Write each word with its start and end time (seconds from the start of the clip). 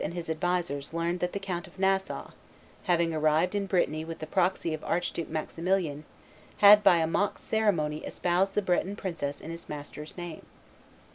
and 0.03 0.15
his 0.15 0.31
advisers 0.31 0.95
learned 0.95 1.19
that 1.19 1.31
the 1.31 1.37
Count 1.37 1.67
of 1.67 1.77
Nassau, 1.77 2.31
having 2.85 3.13
arrived 3.13 3.53
in 3.53 3.67
Brittany 3.67 4.03
with 4.03 4.17
the 4.17 4.25
proxy 4.25 4.73
of 4.73 4.83
Archduke 4.83 5.29
Maximilian, 5.29 6.05
had 6.57 6.83
by 6.83 6.97
a 6.97 7.05
mock 7.05 7.37
ceremony 7.37 8.03
espoused 8.03 8.55
the 8.55 8.63
Breton 8.63 8.95
princess 8.95 9.39
in 9.39 9.51
his 9.51 9.69
master's 9.69 10.17
name. 10.17 10.43